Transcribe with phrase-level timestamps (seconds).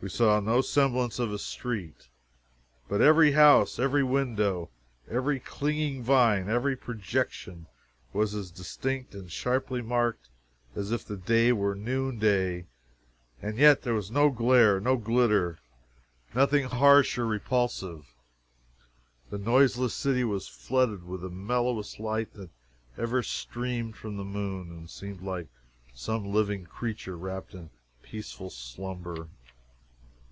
[0.00, 2.08] We saw no semblance of a street,
[2.88, 4.70] but every house, every window,
[5.10, 7.66] every clinging vine, every projection
[8.12, 10.28] was as distinct and sharply marked
[10.76, 12.68] as if the time were noon day;
[13.42, 15.58] and yet there was no glare, no glitter,
[16.32, 18.06] nothing harsh or repulsive
[19.30, 22.50] the noiseless city was flooded with the mellowest light that
[22.96, 25.48] ever streamed from the moon, and seemed like
[25.92, 27.68] some living creature wrapped in
[28.00, 29.28] peaceful slumber.